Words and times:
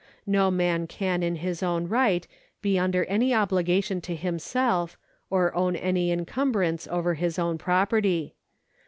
No 0.25 0.49
man 0.49 0.87
can 0.87 1.21
in 1.21 1.35
his 1.35 1.61
own 1.61 1.87
right 1.87 2.27
be 2.63 2.79
under 2.79 3.05
any 3.05 3.35
obligation 3.35 4.01
to 4.01 4.15
himself, 4.15 4.97
or 5.29 5.53
own 5.53 5.75
any 5.75 6.09
encumbrance 6.11 6.87
over 6.89 7.13
his 7.13 7.37
own 7.37 7.59
property. 7.59 8.33